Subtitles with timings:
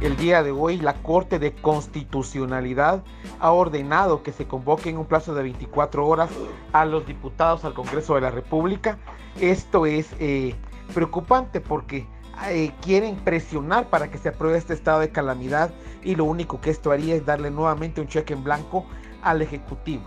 [0.00, 3.02] El día de hoy la Corte de Constitucionalidad
[3.38, 6.30] ha ordenado que se convoque en un plazo de 24 horas
[6.72, 8.96] a los diputados al Congreso de la República.
[9.42, 10.54] Esto es eh,
[10.94, 12.06] preocupante porque
[12.48, 15.70] eh, quieren presionar para que se apruebe este estado de calamidad
[16.02, 18.86] y lo único que esto haría es darle nuevamente un cheque en blanco
[19.20, 20.04] al Ejecutivo.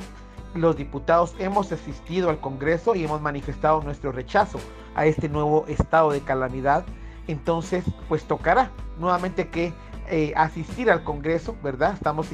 [0.56, 4.60] Los diputados hemos asistido al Congreso y hemos manifestado nuestro rechazo
[4.96, 6.84] a este nuevo estado de calamidad.
[7.28, 9.74] Entonces, pues tocará nuevamente que
[10.10, 11.94] eh, asistir al Congreso, ¿verdad?
[11.94, 12.28] Estamos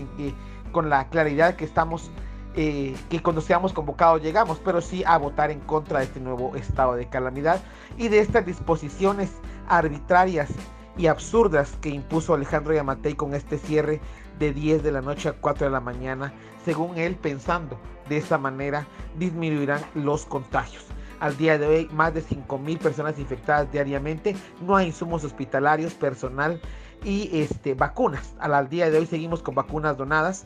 [0.71, 2.09] con la claridad que estamos,
[2.55, 6.55] eh, que cuando seamos convocados llegamos, pero sí a votar en contra de este nuevo
[6.55, 7.61] estado de calamidad
[7.97, 9.31] y de estas disposiciones
[9.67, 10.49] arbitrarias
[10.97, 14.02] y absurdas que impuso Alejandro Yamatei con este cierre
[14.39, 16.33] de 10 de la noche a 4 de la mañana,
[16.66, 20.85] según él pensando de esa manera disminuirán los contagios.
[21.20, 26.62] Al día de hoy, más de 5.000 personas infectadas diariamente, no hay insumos hospitalarios, personal
[27.04, 28.34] y este, vacunas.
[28.40, 30.44] Al día de hoy seguimos con vacunas donadas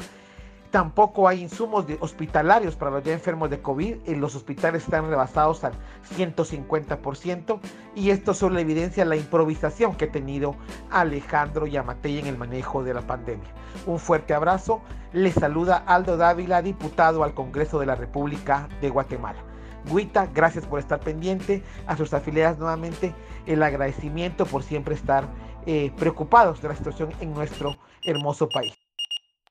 [0.74, 4.08] Tampoco hay insumos hospitalarios para los ya enfermos de COVID.
[4.18, 5.74] Los hospitales están rebasados al
[6.18, 7.60] 150%.
[7.94, 10.56] Y esto solo evidencia la improvisación que ha tenido
[10.90, 13.52] Alejandro Yamatei en el manejo de la pandemia.
[13.86, 14.82] Un fuerte abrazo.
[15.12, 19.53] Le saluda Aldo Dávila, diputado al Congreso de la República de Guatemala.
[19.86, 21.64] Guita, gracias por estar pendiente.
[21.88, 23.14] A sus afiliadas nuevamente
[23.46, 25.28] el agradecimiento por siempre estar
[25.66, 28.83] eh, preocupados de la situación en nuestro hermoso país.